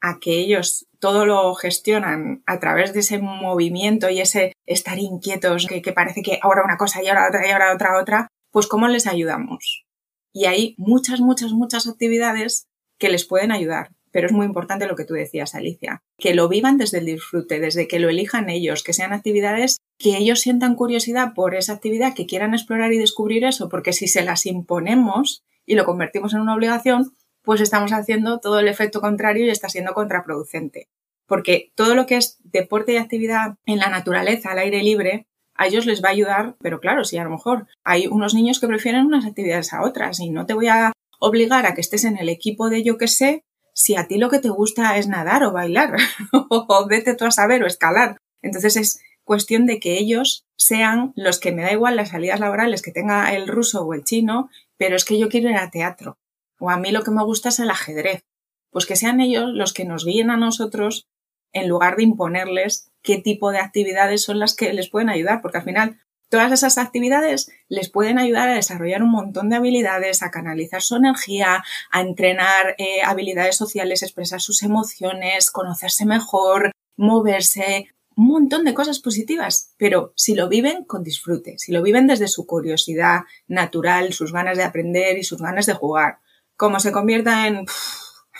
[0.00, 5.66] a que ellos todo lo gestionan a través de ese movimiento y ese estar inquietos,
[5.66, 8.88] que, parece que ahora una cosa y ahora otra y ahora otra otra, pues ¿cómo
[8.88, 9.84] les ayudamos?
[10.32, 12.66] Y hay muchas, muchas, muchas actividades
[12.98, 13.90] que les pueden ayudar.
[14.12, 17.60] Pero es muy importante lo que tú decías, Alicia, que lo vivan desde el disfrute,
[17.60, 22.14] desde que lo elijan ellos, que sean actividades que ellos sientan curiosidad por esa actividad,
[22.14, 26.40] que quieran explorar y descubrir eso, porque si se las imponemos y lo convertimos en
[26.40, 27.12] una obligación,
[27.46, 30.88] pues estamos haciendo todo el efecto contrario y está siendo contraproducente.
[31.26, 35.68] Porque todo lo que es deporte y actividad en la naturaleza, al aire libre, a
[35.68, 38.66] ellos les va a ayudar, pero claro, si a lo mejor hay unos niños que
[38.66, 42.18] prefieren unas actividades a otras y no te voy a obligar a que estés en
[42.18, 45.44] el equipo de yo que sé, si a ti lo que te gusta es nadar
[45.44, 45.96] o bailar,
[46.50, 48.18] o vete tú a saber o escalar.
[48.42, 52.82] Entonces es cuestión de que ellos sean los que me da igual las salidas laborales
[52.82, 56.18] que tenga el ruso o el chino, pero es que yo quiero ir a teatro.
[56.58, 58.24] O a mí lo que me gusta es el ajedrez.
[58.70, 61.06] Pues que sean ellos los que nos guíen a nosotros
[61.52, 65.58] en lugar de imponerles qué tipo de actividades son las que les pueden ayudar, porque
[65.58, 70.30] al final todas esas actividades les pueden ayudar a desarrollar un montón de habilidades, a
[70.30, 78.28] canalizar su energía, a entrenar eh, habilidades sociales, expresar sus emociones, conocerse mejor, moverse, un
[78.28, 82.46] montón de cosas positivas, pero si lo viven con disfrute, si lo viven desde su
[82.46, 86.18] curiosidad natural, sus ganas de aprender y sus ganas de jugar,
[86.56, 87.66] como se convierta en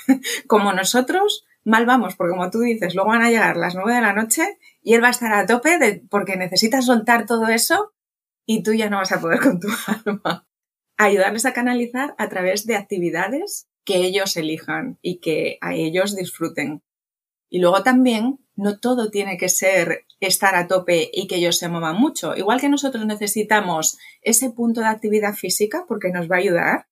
[0.46, 4.00] como nosotros, mal vamos, porque como tú dices, luego van a llegar las nueve de
[4.00, 7.92] la noche y él va a estar a tope porque necesita soltar todo eso
[8.46, 10.46] y tú ya no vas a poder con tu alma.
[10.96, 16.82] Ayudarles a canalizar a través de actividades que ellos elijan y que a ellos disfruten.
[17.48, 21.68] Y luego también, no todo tiene que ser estar a tope y que ellos se
[21.68, 22.34] muevan mucho.
[22.34, 26.88] Igual que nosotros necesitamos ese punto de actividad física porque nos va a ayudar,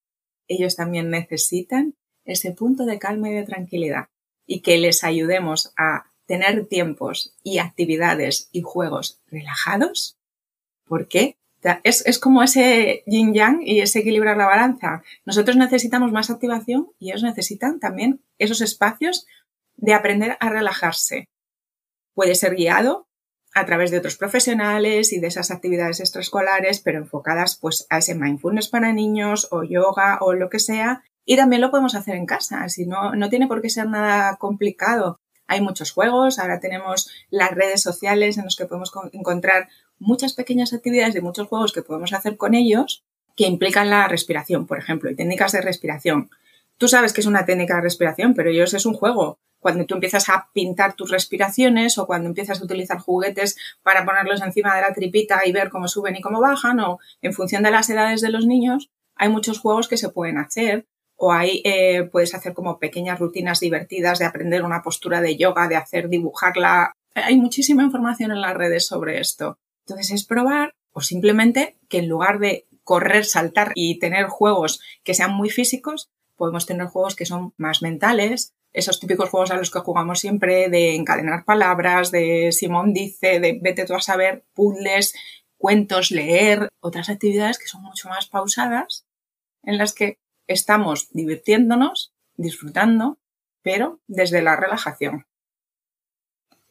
[0.48, 4.08] ellos también necesitan ese punto de calma y de tranquilidad
[4.46, 10.18] y que les ayudemos a tener tiempos y actividades y juegos relajados,
[10.84, 11.36] ¿por qué?
[11.82, 15.02] Es, es como ese yin yang y ese equilibrar la balanza.
[15.24, 19.26] Nosotros necesitamos más activación y ellos necesitan también esos espacios
[19.76, 21.28] de aprender a relajarse.
[22.12, 23.08] Puede ser guiado
[23.54, 28.14] a través de otros profesionales y de esas actividades extraescolares, pero enfocadas pues a ese
[28.14, 32.26] mindfulness para niños o yoga o lo que sea, y también lo podemos hacer en
[32.26, 35.20] casa, si no, no tiene por qué ser nada complicado.
[35.46, 40.72] Hay muchos juegos, ahora tenemos las redes sociales en los que podemos encontrar muchas pequeñas
[40.72, 43.04] actividades de muchos juegos que podemos hacer con ellos
[43.36, 46.30] que implican la respiración, por ejemplo, y técnicas de respiración.
[46.78, 49.38] Tú sabes que es una técnica de respiración, pero ellos es un juego.
[49.64, 54.42] Cuando tú empiezas a pintar tus respiraciones o cuando empiezas a utilizar juguetes para ponerlos
[54.42, 57.70] encima de la tripita y ver cómo suben y cómo bajan, o en función de
[57.70, 62.02] las edades de los niños, hay muchos juegos que se pueden hacer o ahí eh,
[62.12, 66.92] puedes hacer como pequeñas rutinas divertidas de aprender una postura de yoga, de hacer dibujarla.
[67.14, 69.56] Hay muchísima información en las redes sobre esto.
[69.86, 75.14] Entonces es probar o simplemente que en lugar de correr, saltar y tener juegos que
[75.14, 79.70] sean muy físicos, podemos tener juegos que son más mentales, esos típicos juegos a los
[79.70, 85.14] que jugamos siempre de encadenar palabras, de Simón dice, de vete tú a saber, puzzles,
[85.56, 89.06] cuentos, leer, otras actividades que son mucho más pausadas,
[89.62, 93.18] en las que estamos divirtiéndonos, disfrutando,
[93.62, 95.24] pero desde la relajación.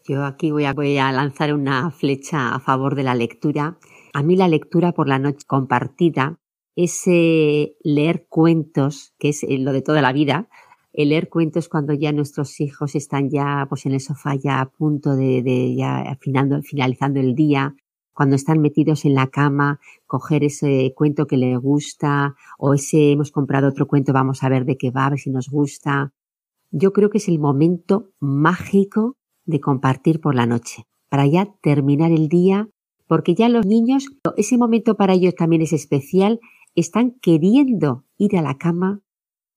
[0.06, 3.80] Yo aquí voy a, voy a lanzar una flecha a favor de la lectura.
[4.14, 6.38] A mí la lectura por la noche compartida,
[6.76, 10.50] ese leer cuentos, que es lo de toda la vida,
[10.94, 14.70] el leer cuentos cuando ya nuestros hijos están ya pues en el sofá ya a
[14.70, 16.18] punto de, de ya
[16.64, 17.76] finalizando el día,
[18.14, 23.32] cuando están metidos en la cama, coger ese cuento que les gusta o ese hemos
[23.32, 26.14] comprado otro cuento, vamos a ver de qué va, a ver si nos gusta.
[26.70, 32.12] Yo creo que es el momento mágico de compartir por la noche, para ya terminar
[32.12, 32.70] el día,
[33.08, 36.40] porque ya los niños, ese momento para ellos también es especial,
[36.76, 39.02] están queriendo ir a la cama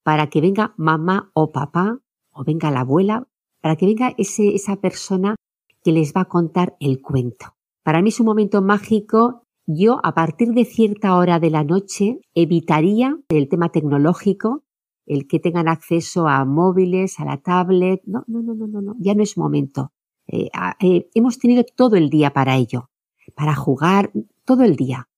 [0.07, 1.99] para que venga mamá o papá,
[2.31, 3.27] o venga la abuela,
[3.61, 5.35] para que venga esa persona
[5.83, 7.57] que les va a contar el cuento.
[7.83, 9.43] Para mí es un momento mágico.
[9.67, 14.63] Yo, a partir de cierta hora de la noche, evitaría el tema tecnológico,
[15.07, 18.01] el que tengan acceso a móviles, a la tablet.
[18.05, 19.91] No, no, no, no, no, ya no es momento.
[20.29, 20.51] Eh,
[20.83, 22.91] eh, hemos tenido todo el día para ello,
[23.35, 24.13] para jugar
[24.45, 25.09] todo el día.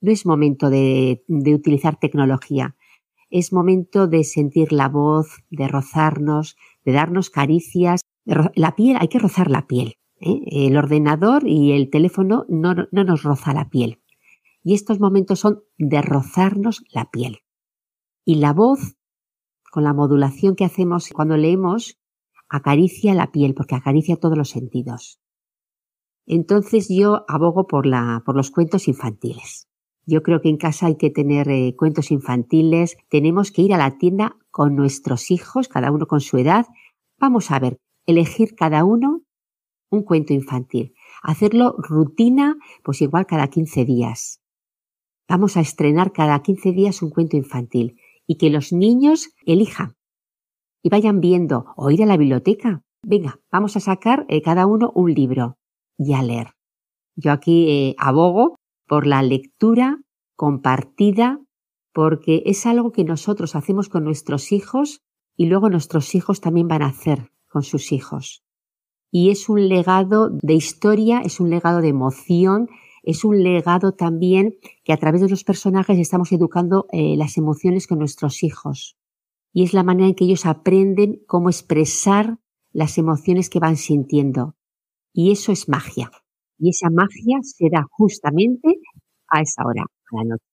[0.00, 2.76] No es momento de utilizar tecnología.
[3.30, 8.00] Es momento de sentir la voz, de rozarnos, de darnos caricias.
[8.24, 9.94] La piel, hay que rozar la piel.
[10.20, 10.40] ¿eh?
[10.46, 14.02] El ordenador y el teléfono no, no nos roza la piel.
[14.62, 17.38] Y estos momentos son de rozarnos la piel.
[18.24, 18.96] Y la voz,
[19.70, 21.98] con la modulación que hacemos cuando leemos,
[22.48, 25.20] acaricia la piel, porque acaricia todos los sentidos.
[26.26, 29.69] Entonces yo abogo por, la, por los cuentos infantiles.
[30.10, 33.78] Yo creo que en casa hay que tener eh, cuentos infantiles, tenemos que ir a
[33.78, 36.66] la tienda con nuestros hijos, cada uno con su edad.
[37.20, 39.22] Vamos a ver, elegir cada uno
[39.88, 40.94] un cuento infantil.
[41.22, 44.40] Hacerlo rutina, pues igual cada 15 días.
[45.28, 49.94] Vamos a estrenar cada 15 días un cuento infantil y que los niños elijan
[50.82, 52.82] y vayan viendo o ir a la biblioteca.
[53.06, 55.56] Venga, vamos a sacar eh, cada uno un libro
[55.96, 56.48] y a leer.
[57.14, 58.56] Yo aquí eh, abogo
[58.90, 60.02] por la lectura
[60.34, 61.40] compartida
[61.92, 65.00] porque es algo que nosotros hacemos con nuestros hijos
[65.36, 68.42] y luego nuestros hijos también van a hacer con sus hijos
[69.10, 72.68] y es un legado de historia, es un legado de emoción,
[73.02, 77.86] es un legado también que a través de los personajes estamos educando eh, las emociones
[77.86, 78.96] con nuestros hijos.
[79.52, 82.38] Y es la manera en que ellos aprenden cómo expresar
[82.72, 84.56] las emociones que van sintiendo.
[85.12, 86.10] Y eso es magia.
[86.60, 88.68] Y esa magia se da justamente
[89.28, 90.44] a esa hora, a la noche.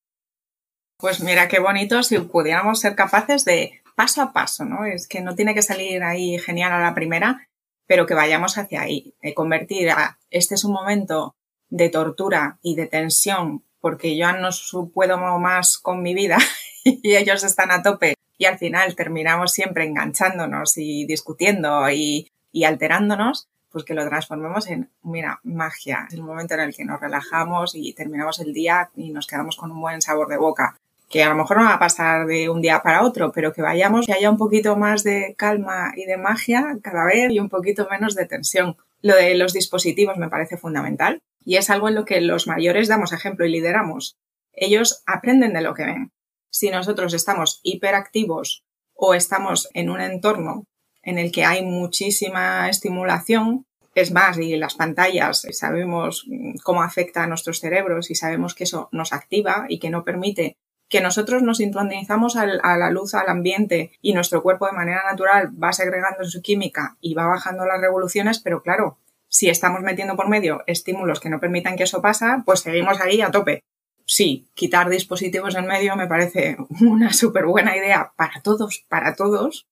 [0.98, 4.86] Pues mira qué bonito si pudiéramos ser capaces de paso a paso, ¿no?
[4.86, 7.50] Es que no tiene que salir ahí genial a la primera,
[7.86, 11.36] pero que vayamos hacia ahí, convertir a este es un momento
[11.70, 14.50] de tortura y de tensión porque yo no
[14.94, 16.38] puedo más con mi vida
[16.84, 22.32] y ellos están a tope y al final terminamos siempre enganchándonos y discutiendo y
[22.64, 26.06] alterándonos, pues que lo transformemos en, mira, magia.
[26.08, 29.56] Es el momento en el que nos relajamos y terminamos el día y nos quedamos
[29.56, 32.50] con un buen sabor de boca que a lo mejor no va a pasar de
[32.50, 36.06] un día para otro, pero que vayamos, que haya un poquito más de calma y
[36.06, 38.78] de magia cada vez y un poquito menos de tensión.
[39.04, 42.88] Lo de los dispositivos me parece fundamental y es algo en lo que los mayores
[42.88, 44.18] damos ejemplo y lideramos.
[44.54, 46.12] Ellos aprenden de lo que ven.
[46.50, 50.66] Si nosotros estamos hiperactivos o estamos en un entorno
[51.04, 53.67] en el que hay muchísima estimulación,
[54.02, 56.26] es más, y las pantallas sabemos
[56.64, 60.58] cómo afecta a nuestros cerebros y sabemos que eso nos activa y que no permite
[60.90, 65.52] que nosotros nos sintonizamos a la luz, al ambiente y nuestro cuerpo de manera natural
[65.62, 70.30] va segregando su química y va bajando las revoluciones, pero claro, si estamos metiendo por
[70.30, 73.64] medio estímulos que no permitan que eso pasa, pues seguimos ahí a tope.
[74.06, 79.68] Sí, quitar dispositivos en medio me parece una súper buena idea para todos, para todos,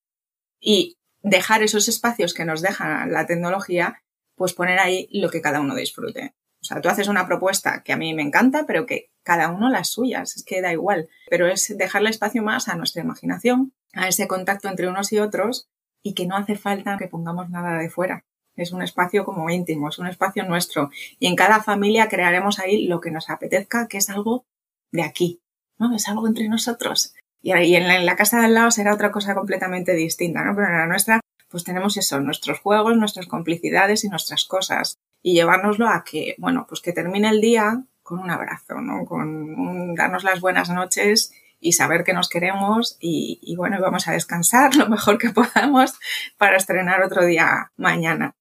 [0.60, 4.02] y dejar esos espacios que nos deja la tecnología,
[4.36, 6.34] pues poner ahí lo que cada uno disfrute.
[6.60, 9.68] O sea, tú haces una propuesta que a mí me encanta, pero que cada uno
[9.68, 11.08] las suyas, es que da igual.
[11.28, 15.68] Pero es dejarle espacio más a nuestra imaginación, a ese contacto entre unos y otros
[16.02, 18.24] y que no hace falta que pongamos nada de fuera.
[18.54, 20.90] Es un espacio como íntimo, es un espacio nuestro.
[21.18, 24.46] Y en cada familia crearemos ahí lo que nos apetezca, que es algo
[24.92, 25.40] de aquí,
[25.78, 25.94] ¿no?
[25.94, 27.14] Es algo entre nosotros.
[27.42, 30.56] Y en la casa de al lado será otra cosa completamente distinta, ¿no?
[30.56, 35.34] Pero en la nuestra, pues tenemos eso, nuestros juegos, nuestras complicidades y nuestras cosas y
[35.34, 39.04] llevárnoslo a que, bueno, pues que termine el día con un abrazo, ¿no?
[39.04, 44.12] Con darnos las buenas noches y saber que nos queremos y, y bueno, vamos a
[44.12, 45.98] descansar lo mejor que podamos
[46.36, 48.36] para estrenar otro día mañana.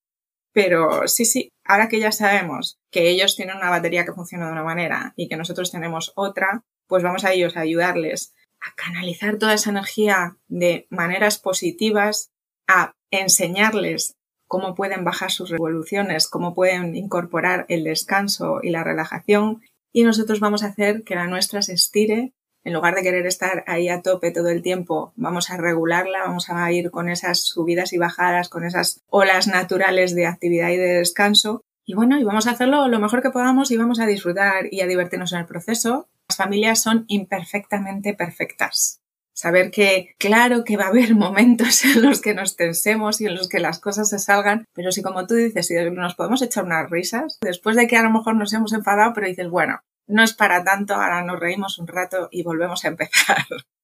[0.53, 4.53] Pero sí, sí, ahora que ya sabemos que ellos tienen una batería que funciona de
[4.53, 9.37] una manera y que nosotros tenemos otra, pues vamos a ellos a ayudarles a canalizar
[9.37, 12.31] toda esa energía de maneras positivas,
[12.67, 14.15] a enseñarles
[14.47, 19.61] cómo pueden bajar sus revoluciones, cómo pueden incorporar el descanso y la relajación
[19.95, 22.33] y nosotros vamos a hacer que la nuestra se estire.
[22.65, 26.49] En lugar de querer estar ahí a tope todo el tiempo, vamos a regularla, vamos
[26.49, 30.95] a ir con esas subidas y bajadas, con esas olas naturales de actividad y de
[30.95, 31.61] descanso.
[31.85, 34.81] Y bueno, y vamos a hacerlo lo mejor que podamos y vamos a disfrutar y
[34.81, 36.09] a divertirnos en el proceso.
[36.27, 38.99] Las familias son imperfectamente perfectas
[39.35, 43.35] saber que claro que va a haber momentos en los que nos tensemos y en
[43.35, 46.63] los que las cosas se salgan, pero si como tú dices, si nos podemos echar
[46.63, 50.23] unas risas, después de que a lo mejor nos hemos enfadado, pero dices, bueno, no
[50.23, 53.37] es para tanto, ahora nos reímos un rato y volvemos a empezar.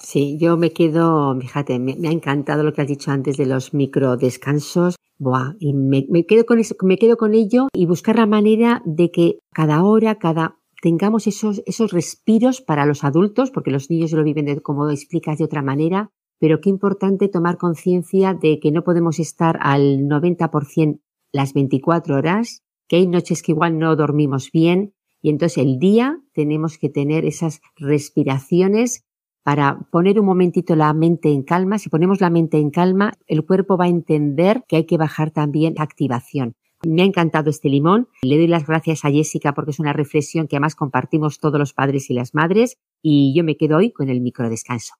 [0.00, 3.74] Sí, yo me quedo, fíjate, me, ha encantado lo que has dicho antes de los
[3.74, 4.94] micro descansos.
[5.18, 9.10] Buah, y me, quedo con eso, me quedo con ello y buscar la manera de
[9.10, 14.24] que cada hora, cada tengamos esos, esos respiros para los adultos, porque los niños lo
[14.24, 18.84] viven, de, como explicas, de otra manera, pero qué importante tomar conciencia de que no
[18.84, 21.00] podemos estar al 90%
[21.32, 26.20] las 24 horas, que hay noches que igual no dormimos bien y entonces el día
[26.32, 29.04] tenemos que tener esas respiraciones
[29.42, 31.78] para poner un momentito la mente en calma.
[31.78, 35.30] Si ponemos la mente en calma, el cuerpo va a entender que hay que bajar
[35.30, 36.54] también activación.
[36.84, 38.08] Me ha encantado este limón.
[38.22, 41.72] Le doy las gracias a Jessica porque es una reflexión que además compartimos todos los
[41.72, 44.94] padres y las madres y yo me quedo hoy con el micro descanso.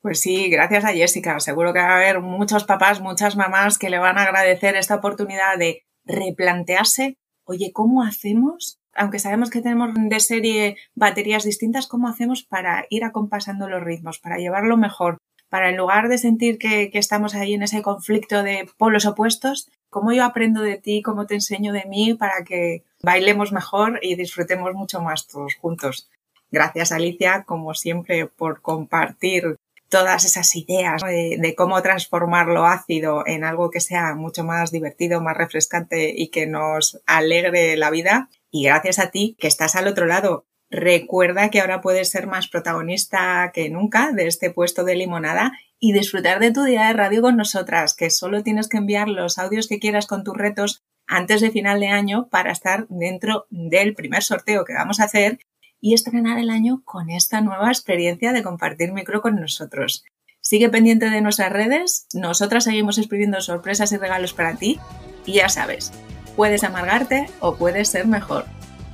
[0.00, 1.38] Pues sí, gracias a Jessica.
[1.40, 4.94] Seguro que va a haber muchos papás, muchas mamás que le van a agradecer esta
[4.94, 8.78] oportunidad de replantearse, oye, ¿cómo hacemos?
[8.94, 14.18] Aunque sabemos que tenemos de serie baterías distintas, ¿cómo hacemos para ir acompasando los ritmos,
[14.18, 15.18] para llevarlo mejor?
[15.48, 19.70] Para en lugar de sentir que, que estamos ahí en ese conflicto de polos opuestos,
[19.90, 24.14] cómo yo aprendo de ti, cómo te enseño de mí para que bailemos mejor y
[24.16, 26.10] disfrutemos mucho más todos juntos.
[26.50, 29.56] Gracias Alicia, como siempre, por compartir
[29.88, 35.20] todas esas ideas de, cómo transformar lo ácido en algo que sea mucho más divertido,
[35.20, 38.28] más refrescante y que nos alegre la vida.
[38.50, 40.44] Y gracias a ti que estás al otro lado.
[40.70, 45.92] Recuerda que ahora puedes ser más protagonista que nunca de este puesto de limonada y
[45.92, 49.66] disfrutar de tu día de radio con nosotras, que solo tienes que enviar los audios
[49.66, 54.22] que quieras con tus retos antes de final de año para estar dentro del primer
[54.22, 55.38] sorteo que vamos a hacer
[55.80, 60.04] y estrenar el año con esta nueva experiencia de compartir micro con nosotros.
[60.40, 64.78] Sigue pendiente de nuestras redes, nosotras seguimos escribiendo sorpresas y regalos para ti
[65.24, 65.92] y ya sabes,
[66.36, 68.44] puedes amargarte o puedes ser mejor.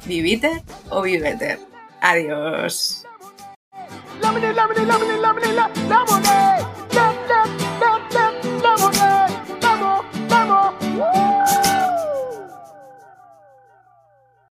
[0.07, 1.59] Vivite o vivete.
[2.01, 3.05] Adiós.